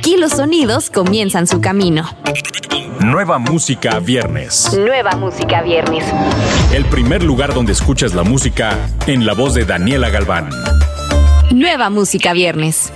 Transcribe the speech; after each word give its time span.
Aquí 0.00 0.16
los 0.16 0.32
sonidos 0.32 0.88
comienzan 0.88 1.46
su 1.46 1.60
camino. 1.60 2.08
Nueva 3.00 3.38
música 3.38 3.98
viernes. 3.98 4.72
Nueva 4.74 5.10
música 5.10 5.60
viernes. 5.60 6.02
El 6.72 6.86
primer 6.86 7.22
lugar 7.22 7.52
donde 7.52 7.72
escuchas 7.72 8.14
la 8.14 8.22
música 8.22 8.78
en 9.06 9.26
la 9.26 9.34
voz 9.34 9.52
de 9.52 9.66
Daniela 9.66 10.08
Galván. 10.08 10.48
Nueva 11.50 11.90
música 11.90 12.32
viernes. 12.32 12.90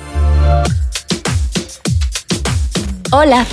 Hola, 3.12 3.44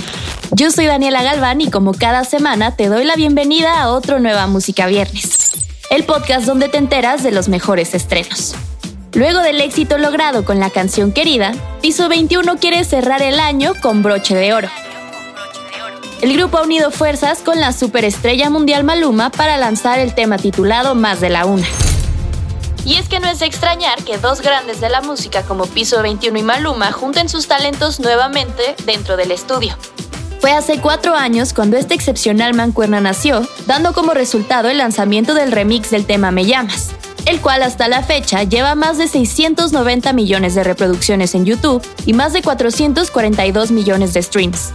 yo 0.52 0.70
soy 0.70 0.86
Daniela 0.86 1.22
Galván 1.22 1.60
y 1.60 1.70
como 1.70 1.92
cada 1.92 2.24
semana 2.24 2.74
te 2.74 2.88
doy 2.88 3.04
la 3.04 3.16
bienvenida 3.16 3.82
a 3.82 3.90
otro 3.90 4.18
Nueva 4.18 4.46
Música 4.46 4.86
Viernes, 4.86 5.68
el 5.90 6.04
podcast 6.04 6.46
donde 6.46 6.70
te 6.70 6.78
enteras 6.78 7.22
de 7.22 7.32
los 7.32 7.50
mejores 7.50 7.92
estrenos. 7.92 8.56
Luego 9.14 9.40
del 9.40 9.60
éxito 9.60 9.98
logrado 9.98 10.42
con 10.44 10.58
la 10.58 10.70
canción 10.70 11.12
Querida, 11.12 11.52
Piso 11.82 12.08
21 12.08 12.56
quiere 12.56 12.82
cerrar 12.84 13.20
el 13.20 13.40
año 13.40 13.74
con 13.82 14.02
broche 14.02 14.34
de 14.34 14.54
oro. 14.54 14.68
El 16.22 16.34
grupo 16.34 16.56
ha 16.56 16.62
unido 16.62 16.90
fuerzas 16.90 17.40
con 17.40 17.60
la 17.60 17.72
superestrella 17.72 18.48
mundial 18.48 18.84
Maluma 18.84 19.28
para 19.28 19.58
lanzar 19.58 19.98
el 19.98 20.14
tema 20.14 20.38
titulado 20.38 20.94
Más 20.94 21.20
de 21.20 21.28
la 21.28 21.44
Una. 21.44 21.66
Y 22.86 22.94
es 22.94 23.08
que 23.08 23.20
no 23.20 23.28
es 23.28 23.42
extrañar 23.42 24.02
que 24.02 24.16
dos 24.16 24.40
grandes 24.40 24.80
de 24.80 24.88
la 24.88 25.02
música 25.02 25.42
como 25.42 25.66
Piso 25.66 26.00
21 26.02 26.38
y 26.38 26.42
Maluma 26.42 26.90
junten 26.90 27.28
sus 27.28 27.48
talentos 27.48 28.00
nuevamente 28.00 28.74
dentro 28.86 29.18
del 29.18 29.30
estudio. 29.30 29.76
Fue 30.40 30.52
hace 30.52 30.80
cuatro 30.80 31.14
años 31.14 31.52
cuando 31.52 31.76
este 31.76 31.94
excepcional 31.94 32.54
mancuerna 32.54 33.00
nació, 33.00 33.46
dando 33.66 33.92
como 33.92 34.14
resultado 34.14 34.70
el 34.70 34.78
lanzamiento 34.78 35.34
del 35.34 35.52
remix 35.52 35.90
del 35.90 36.06
tema 36.06 36.30
Me 36.30 36.46
Llamas, 36.46 36.92
el 37.26 37.40
cual 37.40 37.62
hasta 37.62 37.88
la 37.88 38.02
fecha 38.02 38.42
lleva 38.42 38.74
más 38.74 38.98
de 38.98 39.08
690 39.08 40.12
millones 40.12 40.54
de 40.54 40.64
reproducciones 40.64 41.34
en 41.34 41.44
YouTube 41.44 41.82
y 42.06 42.12
más 42.12 42.32
de 42.32 42.42
442 42.42 43.70
millones 43.70 44.14
de 44.14 44.22
streams. 44.22 44.72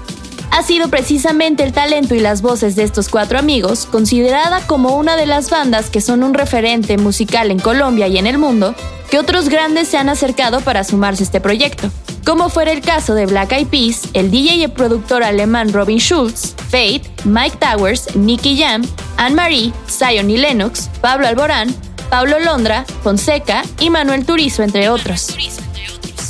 Ha 0.52 0.64
sido 0.64 0.90
precisamente 0.90 1.64
el 1.64 1.74
talento 1.74 2.16
y 2.16 2.20
las 2.20 2.42
voces 2.42 2.76
de 2.76 2.84
estos 2.84 3.10
cuatro 3.10 3.38
amigos, 3.38 3.86
considerada 3.86 4.66
como 4.66 4.96
una 4.96 5.16
de 5.16 5.26
las 5.26 5.50
bandas 5.50 5.90
que 5.90 6.02
son 6.02 6.24
un 6.24 6.34
referente 6.34 6.98
musical 6.98 7.52
en 7.52 7.60
Colombia 7.60 8.08
y 8.08 8.18
en 8.18 8.28
el 8.28 8.38
mundo, 8.38 8.74
que 9.12 9.20
otros 9.20 9.50
grandes 9.50 9.88
se 9.88 9.98
han 9.98 10.10
acercado 10.10 10.62
para 10.62 10.84
sumarse 10.84 11.24
a 11.24 11.26
este 11.26 11.42
proyecto, 11.42 11.92
como 12.26 12.50
fuera 12.50 12.72
el 12.72 12.82
caso 12.82 13.14
de 13.14 13.26
Black 13.26 13.52
Eyed 13.52 13.68
Peas, 13.68 14.02
el 14.14 14.32
DJ 14.32 14.56
y 14.56 14.68
productor 14.68 15.24
alemán 15.24 15.74
Robin 15.74 16.00
Schulz, 16.00 16.56
Fate, 16.70 17.04
Mike 17.26 17.58
Towers, 17.58 18.16
Nicky 18.16 18.58
Jam, 18.58 18.84
Anne-Marie, 19.18 19.74
Zion 19.90 20.30
y 20.30 20.38
Lennox, 20.38 20.90
Pablo 21.02 21.28
Alborán, 21.28 21.74
Pablo 22.10 22.40
Londra, 22.40 22.86
Fonseca 23.04 23.64
y 23.80 23.90
Manuel 23.90 24.26
Turizo, 24.26 24.64
entre 24.64 24.90
otros. 24.90 25.36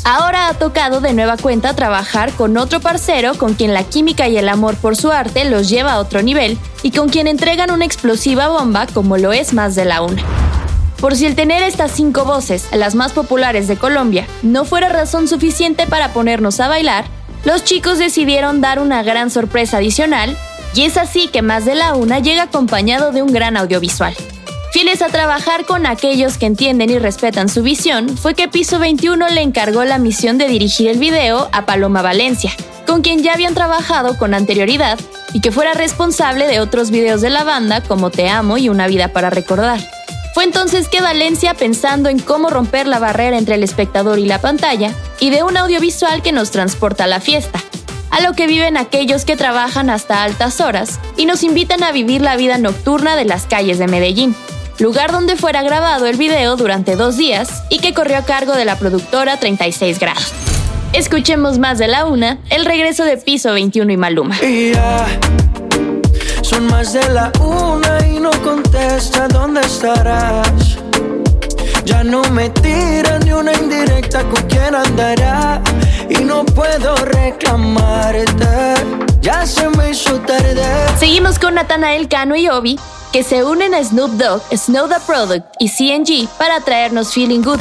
Ahora 0.04 0.48
ha 0.48 0.54
tocado 0.54 1.02
de 1.02 1.14
nueva 1.14 1.36
cuenta 1.36 1.76
trabajar 1.76 2.32
con 2.32 2.58
otro 2.58 2.80
parcero 2.80 3.34
con 3.34 3.56
quien 3.56 3.74
la 3.74 3.84
química 3.84 4.30
y 4.30 4.38
el 4.38 4.48
amor 4.48 4.78
por 4.78 4.96
su 4.96 5.12
arte 5.12 5.44
los 5.44 5.68
lleva 5.70 5.94
a 5.94 6.00
otro 6.00 6.22
nivel 6.22 6.58
y 6.82 6.92
con 6.92 7.10
quien 7.10 7.28
entregan 7.28 7.72
una 7.72 7.84
explosiva 7.84 8.48
bomba 8.48 8.88
como 8.88 9.18
lo 9.18 9.34
es 9.34 9.54
más 9.54 9.76
de 9.76 9.84
la 9.84 10.02
una. 10.02 10.24
Por 11.02 11.16
si 11.16 11.26
el 11.26 11.36
tener 11.36 11.62
estas 11.62 11.92
cinco 11.92 12.26
voces, 12.26 12.68
las 12.72 12.96
más 12.96 13.12
populares 13.12 13.68
de 13.68 13.76
Colombia, 13.76 14.26
no 14.44 14.66
fuera 14.66 14.90
razón 14.90 15.28
suficiente 15.28 15.86
para 15.86 16.14
ponernos 16.14 16.60
a 16.60 16.70
bailar, 16.70 17.06
los 17.44 17.64
chicos 17.66 18.00
decidieron 18.00 18.62
dar 18.62 18.80
una 18.80 19.04
gran 19.04 19.30
sorpresa 19.30 19.78
adicional 19.78 20.38
y 20.74 20.84
es 20.84 20.98
así 20.98 21.28
que 21.28 21.42
más 21.42 21.66
de 21.66 21.76
la 21.76 21.96
una 21.96 22.20
llega 22.20 22.44
acompañado 22.44 23.12
de 23.12 23.22
un 23.22 23.32
gran 23.32 23.58
audiovisual. 23.58 24.16
Fieles 24.72 25.02
a 25.02 25.08
trabajar 25.08 25.66
con 25.66 25.86
aquellos 25.86 26.38
que 26.38 26.46
entienden 26.46 26.90
y 26.90 27.00
respetan 27.00 27.48
su 27.48 27.64
visión, 27.64 28.18
fue 28.18 28.36
que 28.36 28.48
Piso 28.48 28.80
21 28.80 29.30
le 29.30 29.42
encargó 29.42 29.86
la 29.86 29.98
misión 29.98 30.38
de 30.38 30.48
dirigir 30.48 30.90
el 30.90 31.00
video 31.00 31.50
a 31.54 31.66
Paloma 31.66 32.02
Valencia, 32.02 32.52
con 32.86 33.02
quien 33.02 33.24
ya 33.24 33.34
habían 33.34 33.54
trabajado 33.54 34.18
con 34.18 34.34
anterioridad 34.34 35.00
y 35.34 35.40
que 35.40 35.52
fuera 35.52 35.74
responsable 35.74 36.48
de 36.48 36.60
otros 36.60 36.92
videos 36.92 37.22
de 37.22 37.30
la 37.30 37.44
banda 37.44 37.82
como 37.82 38.12
Te 38.12 38.28
Amo 38.30 38.58
y 38.58 38.68
Una 38.68 38.88
Vida 38.88 39.08
para 39.14 39.30
Recordar. 39.30 39.80
Fue 40.34 40.44
entonces 40.44 40.90
que 40.90 41.02
Valencia, 41.02 41.54
pensando 41.54 42.10
en 42.10 42.20
cómo 42.20 42.50
romper 42.50 42.88
la 42.88 43.00
barrera 43.00 43.38
entre 43.38 43.56
el 43.56 43.64
espectador 43.64 44.20
y 44.20 44.26
la 44.26 44.42
pantalla, 44.42 44.94
y 45.20 45.30
de 45.30 45.44
un 45.44 45.58
audiovisual 45.58 46.22
que 46.22 46.34
nos 46.34 46.52
transporta 46.52 47.06
a 47.06 47.08
la 47.08 47.22
fiesta, 47.22 47.64
a 48.12 48.22
lo 48.22 48.34
que 48.34 48.48
viven 48.48 48.78
aquellos 48.78 49.26
que 49.26 49.38
trabajan 49.38 49.90
hasta 49.90 50.24
altas 50.24 50.62
horas 50.62 51.00
y 51.16 51.26
nos 51.26 51.42
invitan 51.42 51.84
a 51.84 51.92
vivir 51.92 52.22
la 52.22 52.36
vida 52.36 52.58
nocturna 52.58 53.16
de 53.16 53.26
las 53.26 53.46
calles 53.48 53.80
de 53.80 53.88
Medellín 53.88 54.36
lugar 54.80 55.12
donde 55.12 55.36
fuera 55.36 55.64
grabado 55.64 56.06
el 56.06 56.18
video 56.18 56.56
durante 56.56 56.96
dos 56.96 57.18
días 57.18 57.64
y 57.70 57.80
que 57.80 57.94
corrió 57.94 58.18
a 58.18 58.24
cargo 58.24 58.54
de 58.54 58.66
la 58.66 58.78
productora 58.78 59.38
36 59.38 60.00
grados. 60.00 60.34
Escuchemos 60.94 61.60
más 61.60 61.78
de 61.78 61.88
la 61.88 62.06
una, 62.06 62.40
el 62.50 62.66
regreso 62.66 63.04
de 63.04 63.18
Piso 63.18 63.54
21 63.54 63.92
y 63.92 63.98
Maluma. 63.98 64.38
son 66.42 66.68
más 66.68 66.94
de 66.94 67.08
la 67.10 67.32
una 67.40 68.08
y 68.08 68.20
no 68.20 68.32
contesta 68.42 69.28
dónde 69.28 69.62
estarás. 69.62 70.78
Ya 71.84 72.04
no 72.04 72.22
me 72.32 72.50
tiran 72.50 73.22
ni 73.26 73.32
una 73.32 73.54
indirecta 73.54 74.24
con 74.24 74.44
quién 74.44 74.76
andará. 74.76 75.62
Y 76.10 76.24
no 76.24 76.46
puedo 76.46 76.96
reclamarte. 76.98 78.48
Ya 79.22 79.46
se 79.46 79.70
me 79.70 79.92
hizo 79.92 80.20
tarde. 80.22 80.64
Seguimos 81.00 81.40
con 81.40 81.56
Natanael 81.56 82.08
Cano 82.08 82.36
y 82.36 82.50
Obi, 82.50 82.80
que 83.12 83.24
se 83.24 83.44
unen 83.44 83.74
a 83.74 83.84
Snoop 83.84 84.12
Dogg, 84.12 84.42
Snow 84.56 84.88
the 84.88 85.00
Product 85.06 85.46
y 85.60 85.70
CNG 85.70 86.28
para 86.38 86.62
traernos 86.62 87.14
Feeling 87.14 87.42
Good. 87.42 87.60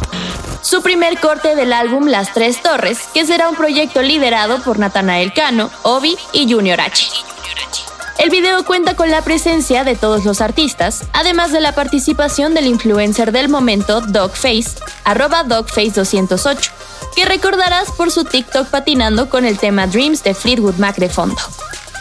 Su 0.62 0.82
primer 0.82 1.18
corte 1.20 1.54
del 1.54 1.72
álbum 1.72 2.06
Las 2.08 2.32
Tres 2.32 2.62
Torres, 2.62 2.98
que 3.14 3.24
será 3.24 3.48
un 3.48 3.56
proyecto 3.56 4.02
liderado 4.02 4.60
por 4.62 4.78
Natanael 4.78 5.32
Cano, 5.32 5.70
Obi 5.82 6.16
y 6.32 6.52
Junior 6.52 6.80
H. 6.80 7.06
El 8.18 8.30
video 8.30 8.64
cuenta 8.64 8.96
con 8.96 9.10
la 9.10 9.22
presencia 9.22 9.84
de 9.84 9.94
todos 9.94 10.24
los 10.24 10.40
artistas, 10.40 11.04
además 11.12 11.52
de 11.52 11.60
la 11.60 11.72
participación 11.72 12.54
del 12.54 12.66
influencer 12.66 13.30
del 13.30 13.48
momento 13.48 14.00
Dogface, 14.00 14.78
arroba 15.04 15.44
Dogface208, 15.44 16.70
que 17.14 17.26
recordarás 17.26 17.90
por 17.92 18.10
su 18.10 18.24
TikTok 18.24 18.68
patinando 18.68 19.28
con 19.28 19.44
el 19.44 19.58
tema 19.58 19.86
Dreams 19.86 20.24
de 20.24 20.34
Fleetwood 20.34 20.76
Mac 20.76 20.96
de 20.96 21.10
fondo. 21.10 21.36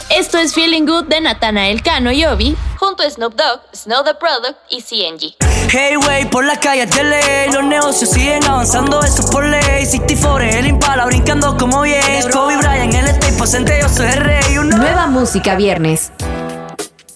Esto 0.09 0.37
es 0.37 0.53
Feeling 0.53 0.85
Good 0.85 1.05
de 1.05 1.19
Natanael 1.19 1.81
Cano 1.81 2.11
y 2.11 2.25
Obi, 2.25 2.55
junto 2.95 3.03
a 3.03 3.09
Snoop 3.09 3.35
Dogg, 3.35 3.61
Snow 3.73 4.03
the 4.03 4.13
Product 4.13 4.57
y 4.69 4.81
CNG. 4.81 5.35
Hey, 5.69 5.97
wey, 5.97 6.25
por 6.25 6.45
las 6.45 6.59
calles 6.59 6.89
de 6.95 7.03
ley, 7.03 7.51
los 7.51 7.63
negocios 7.63 8.09
siguen 8.09 8.43
avanzando, 8.45 9.01
eso 9.03 9.29
por 9.31 9.45
ley. 9.45 9.85
64, 9.85 10.45
el 10.45 10.67
impala 10.67 11.05
brincando 11.05 11.57
como 11.57 11.81
bien. 11.81 12.01
Kobe 12.31 12.55
Bryant, 12.57 12.93
el 12.93 13.37
presente, 13.37 13.77
yo 13.81 13.89
soy 13.89 14.07
el 14.07 14.21
rey. 14.21 14.55
Nueva 14.63 15.07
música 15.07 15.55
viernes. 15.55 16.11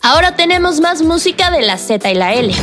Ahora 0.01 0.35
tenemos 0.35 0.81
más 0.81 1.01
música 1.01 1.49
de 1.51 1.61
la 1.61 1.77
Z 1.77 2.09
y 2.11 2.15
la 2.15 2.33
L. 2.33 2.53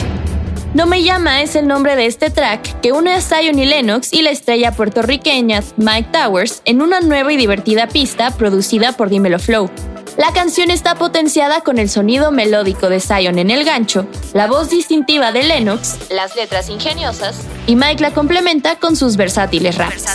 No 0.74 0.86
me 0.86 1.02
llama 1.02 1.40
es 1.40 1.56
el 1.56 1.66
nombre 1.66 1.96
de 1.96 2.04
este 2.04 2.28
track 2.28 2.80
que 2.82 2.92
une 2.92 3.14
a 3.14 3.22
Zion 3.22 3.58
y 3.58 3.64
Lennox 3.64 4.12
y 4.12 4.20
la 4.20 4.30
estrella 4.30 4.72
puertorriqueña 4.72 5.62
Mike 5.78 6.10
Towers 6.12 6.60
en 6.66 6.82
una 6.82 7.00
nueva 7.00 7.32
y 7.32 7.38
divertida 7.38 7.86
pista 7.86 8.30
producida 8.32 8.92
por 8.92 9.08
Dimelo 9.08 9.38
Flow. 9.38 9.70
La 10.16 10.32
canción 10.32 10.70
está 10.70 10.94
potenciada 10.94 11.60
con 11.60 11.78
el 11.78 11.90
sonido 11.90 12.30
melódico 12.30 12.88
de 12.88 13.00
Zion 13.00 13.38
en 13.38 13.50
el 13.50 13.64
gancho, 13.64 14.06
la 14.32 14.46
voz 14.46 14.70
distintiva 14.70 15.30
de 15.30 15.42
Lennox, 15.42 16.10
las 16.10 16.34
letras 16.36 16.70
ingeniosas, 16.70 17.36
y 17.66 17.76
Mike 17.76 18.02
la 18.02 18.12
complementa 18.12 18.76
con 18.76 18.96
sus 18.96 19.16
versátiles 19.16 19.76
raps. 19.76 20.06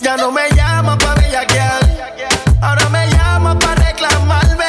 Ya 0.00 0.16
no 0.16 0.32
me 0.32 0.48
llama 0.56 0.98
pa 0.98 1.14
ahora 2.60 2.88
me 2.88 3.06
llama 3.08 3.58
para 3.58 3.74
reclamarme. 3.86 4.64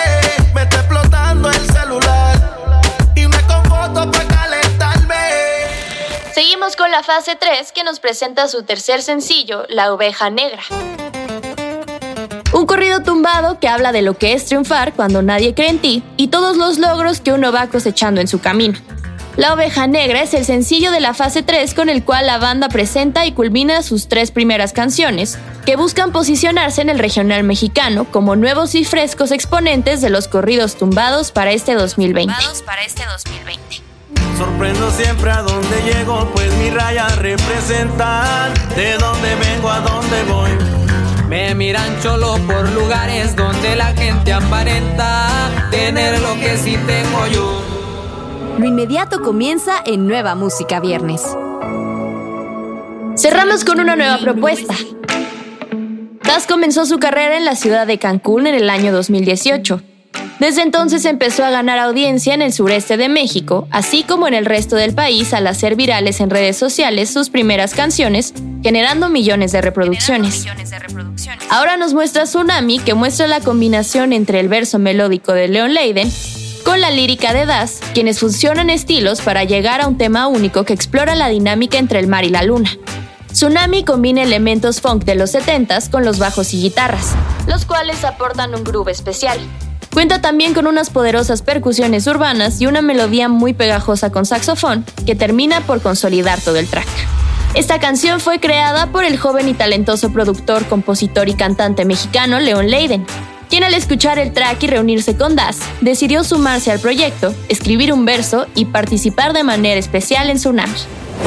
Me 0.54 0.64
está 0.64 0.78
explotando 0.82 1.50
el 1.50 1.72
celular 1.72 3.12
y 3.16 3.28
me 3.28 3.42
con 3.48 3.64
fotos 3.66 4.08
para 4.16 4.28
calentarme. 4.28 5.16
Seguimos 6.34 6.76
con 6.76 6.92
la 6.92 7.02
fase 7.02 7.36
3 7.36 7.72
que 7.72 7.84
nos 7.84 8.00
presenta 8.00 8.48
su 8.48 8.64
tercer 8.64 9.02
sencillo, 9.02 9.66
La 9.70 9.94
Oveja 9.94 10.30
Negra. 10.30 10.62
Un 12.61 12.67
corrido 12.67 12.99
tumbado 12.99 13.58
que 13.59 13.67
habla 13.67 13.91
de 13.91 14.03
lo 14.03 14.19
que 14.19 14.34
es 14.34 14.46
triunfar 14.46 14.93
cuando 14.93 15.23
nadie 15.23 15.55
cree 15.55 15.69
en 15.69 15.79
ti 15.79 16.03
y 16.16 16.28
todos 16.28 16.58
los 16.58 16.78
logros 16.78 17.19
que 17.19 17.34
uno 17.34 17.52
va 17.52 17.66
cosechando 17.66 18.22
en 18.22 18.28
su 18.28 18.37
camino. 18.37 18.78
La 19.35 19.55
Oveja 19.55 19.87
Negra 19.87 20.22
es 20.22 20.35
el 20.35 20.46
sencillo 20.46 20.91
de 20.91 20.99
la 20.99 21.16
fase 21.16 21.41
3 21.41 21.73
con 21.73 21.90
el 21.90 22.03
cual 22.03 22.28
la 22.28 22.37
banda 22.37 22.69
presenta 22.69 23.25
y 23.25 23.31
culmina 23.31 23.81
sus 23.81 24.08
tres 24.08 24.29
primeras 24.29 24.73
canciones, 24.73 25.40
que 25.66 25.75
buscan 25.75 26.11
posicionarse 26.11 26.84
en 26.84 26.91
el 26.91 26.99
regional 26.99 27.43
mexicano 27.43 28.05
como 28.05 28.35
nuevos 28.35 28.75
y 28.75 28.85
frescos 28.85 29.31
exponentes 29.31 29.99
de 29.99 30.11
los 30.11 30.28
corridos 30.28 30.75
tumbados 30.75 31.31
para 31.31 31.53
este 31.53 31.73
2020. 31.73 32.31
Para 32.67 32.84
este 32.84 33.02
2020. 33.08 33.81
Sorprendo 34.37 34.91
siempre 34.91 35.31
a 35.31 35.41
donde 35.41 35.81
llego, 35.81 36.29
pues 36.35 36.53
mi 36.58 36.69
raya 36.69 37.08
representan 37.08 38.53
de 38.75 38.97
dónde 38.99 39.34
vengo 39.34 39.67
a 39.67 39.79
dónde 39.79 40.23
voy. 40.25 40.81
Me 41.32 41.56
miran 41.56 41.98
cholo 42.02 42.36
por 42.46 42.70
lugares 42.74 43.38
donde 43.38 43.78
la 43.78 43.96
gente 43.96 44.34
aparenta 44.34 45.70
tener 45.72 46.20
lo 46.20 46.34
que 46.34 46.58
sí 46.58 46.76
tengo 46.86 47.26
yo. 47.28 47.62
Lo 48.60 48.66
inmediato 48.66 49.22
comienza 49.22 49.76
en 49.86 50.08
Nueva 50.08 50.36
Música 50.36 50.82
Viernes. 50.82 51.24
Cerramos 53.16 53.64
con 53.64 53.80
una 53.80 53.96
nueva 53.96 54.18
propuesta. 54.18 54.76
Das 56.26 56.48
comenzó 56.48 56.86
su 56.86 57.00
carrera 57.00 57.38
en 57.38 57.46
la 57.46 57.56
ciudad 57.56 57.88
de 57.88 57.98
Cancún 57.98 58.46
en 58.46 58.56
el 58.56 58.70
año 58.70 58.92
2018. 58.92 59.82
Desde 60.41 60.64
entonces 60.64 61.05
empezó 61.05 61.46
a 61.46 61.52
ganar 61.52 61.78
audiencia 61.78 62.34
en 62.34 62.41
el 62.41 62.52
sureste 62.52 62.97
de 62.97 63.09
México, 63.09 63.67
así 63.70 64.02
como 64.02 64.28
en 64.28 64.34
el 64.34 64.46
resto 64.46 64.76
del 64.76 64.96
país 64.96 65.35
al 65.35 65.46
hacer 65.46 65.76
virales 65.76 66.20
en 66.20 66.32
redes 66.32 66.58
sociales 66.58 67.11
sus 67.11 67.29
primeras 67.29 67.76
canciones, 67.76 68.34
generando 68.64 69.08
millones 69.08 69.52
de 69.52 69.61
reproducciones. 69.61 70.47
Ahora 71.52 71.78
nos 71.78 71.93
muestra 71.93 72.23
Tsunami, 72.23 72.79
que 72.79 72.96
muestra 72.96 73.28
la 73.28 73.40
combinación 73.40 74.14
entre 74.14 74.40
el 74.40 74.47
verso 74.47 74.79
melódico 74.79 75.32
de 75.32 75.47
Leon 75.47 75.76
Leiden 75.76 76.11
con 76.66 76.82
la 76.82 76.90
lírica 76.90 77.35
de 77.35 77.46
Das, 77.46 77.79
quienes 77.94 78.20
funcionan 78.20 78.72
estilos 78.72 79.22
para 79.22 79.44
llegar 79.44 79.79
a 79.79 79.87
un 79.87 79.99
tema 79.99 80.26
único 80.26 80.64
que 80.64 80.73
explora 80.73 81.14
la 81.14 81.29
dinámica 81.29 81.78
entre 81.78 81.99
el 81.99 82.08
mar 82.08 82.23
y 82.23 82.29
la 82.29 82.41
luna. 82.41 82.72
Tsunami 83.32 83.84
combina 83.84 84.23
elementos 84.23 84.82
funk 84.82 85.03
de 85.03 85.14
los 85.14 85.35
70s 85.35 85.91
con 85.91 86.03
los 86.03 86.17
bajos 86.17 86.55
y 86.55 86.61
guitarras, 86.64 87.14
los 87.46 87.66
cuales 87.66 88.03
aportan 88.03 88.55
un 88.55 88.64
groove 88.64 88.90
especial. 88.90 89.40
Cuenta 89.93 90.22
también 90.22 90.53
con 90.53 90.67
unas 90.67 90.90
poderosas 90.90 91.41
percusiones 91.41 92.08
urbanas 92.08 92.61
y 92.61 92.66
una 92.66 92.82
melodía 92.82 93.28
muy 93.28 93.53
pegajosa 93.53 94.09
con 94.09 94.26
saxofón 94.26 94.85
que 95.05 95.16
termina 95.16 95.61
por 95.61 95.82
consolidar 95.82 96.40
todo 96.40 96.55
el 96.55 96.67
track. 96.67 96.88
Esta 97.55 97.79
canción 97.79 98.22
fue 98.22 98.40
creada 98.40 98.88
por 98.88 99.03
el 99.03 99.17
joven 99.17 99.49
y 99.49 99.53
talentoso 99.53 100.14
productor, 100.14 100.66
compositor 100.67 101.28
y 101.28 101.34
cantante 101.34 101.84
mexicano 101.84 102.40
Leon 102.40 102.70
Leiden, 102.70 103.05
quien 103.49 103.66
al 103.66 103.73
escuchar 103.73 104.17
el 104.17 104.32
track 104.32 104.64
y 104.64 104.67
reunirse 104.67 105.17
con 105.17 105.35
Das, 105.35 105.58
decidió 105.82 106.23
sumarse 106.23 106.72
al 106.72 106.79
proyecto, 106.79 107.34
escribir 107.49 107.91
un 107.91 108.05
verso 108.05 108.47
y 108.55 108.66
participar 108.66 109.34
de 109.34 109.44
manera 109.44 109.78
especial 109.78 110.29
en 110.29 110.37
Tsunami. 110.37 110.72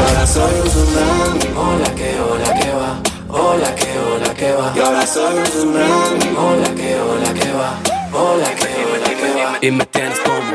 ahora 0.08 0.26
soy 0.26 0.54
un 0.62 0.68
tsunami, 0.68 1.54
hola 1.54 1.94
que 1.94 2.18
hola 2.18 2.54
que 2.58 2.70
va, 2.70 3.00
hola 3.28 3.74
que 3.74 3.98
hola 3.98 4.34
que 4.34 4.52
va. 4.52 4.72
Y 4.74 4.80
ahora 4.80 5.06
soy 5.06 5.36
un 5.36 5.42
tsunami, 5.42 6.36
hola 6.38 6.74
que 6.74 6.96
hola 6.98 7.34
que 7.34 7.52
va, 7.52 8.03
hola 8.14 8.54
que 8.54 8.64
hola 8.64 9.08
que 9.08 9.42
va. 9.42 9.58
Y 9.60 9.70
me 9.70 9.86
tienes 9.86 10.18
como 10.20 10.52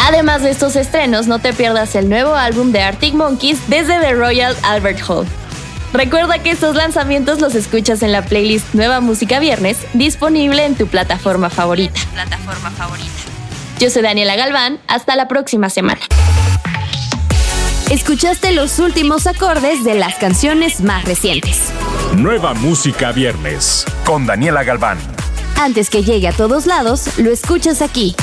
Además 0.00 0.42
de 0.42 0.50
estos 0.50 0.74
estrenos, 0.74 1.26
no 1.26 1.38
te 1.38 1.52
pierdas 1.52 1.94
el 1.94 2.08
nuevo 2.08 2.34
álbum 2.34 2.72
de 2.72 2.80
Arctic 2.80 3.14
Monkeys 3.14 3.58
desde 3.68 4.00
The 4.00 4.14
Royal 4.14 4.56
Albert 4.62 5.02
Hall. 5.06 5.26
Recuerda 5.92 6.42
que 6.42 6.50
estos 6.50 6.76
lanzamientos 6.76 7.40
los 7.40 7.54
escuchas 7.54 8.02
en 8.02 8.12
la 8.12 8.22
playlist 8.22 8.72
Nueva 8.72 9.00
Música 9.00 9.38
Viernes, 9.38 9.78
disponible 9.92 10.64
en 10.64 10.76
tu 10.76 10.86
plataforma 10.86 11.50
favorita. 11.50 12.00
Plataforma 12.14 12.70
favorita. 12.70 13.10
Yo 13.78 13.90
soy 13.90 14.02
Daniela 14.02 14.36
Galván, 14.36 14.78
hasta 14.86 15.14
la 15.14 15.28
próxima 15.28 15.68
semana. 15.68 16.00
Escuchaste 17.90 18.52
los 18.52 18.78
últimos 18.78 19.26
acordes 19.26 19.84
de 19.84 19.94
las 19.94 20.14
canciones 20.16 20.80
más 20.80 21.04
recientes. 21.04 21.70
Nueva 22.14 22.54
Música 22.54 23.12
Viernes 23.12 23.84
con 24.08 24.24
Daniela 24.24 24.64
Galván. 24.64 24.96
Antes 25.60 25.90
que 25.90 26.02
llegue 26.02 26.28
a 26.28 26.32
todos 26.32 26.64
lados, 26.64 27.18
lo 27.18 27.30
escuchas 27.30 27.82
aquí. 27.82 28.16